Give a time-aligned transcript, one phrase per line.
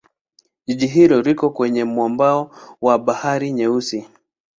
[0.67, 2.51] Jiji hilo liko kwenye mwambao
[2.81, 4.07] wa Bahari Nyeusi.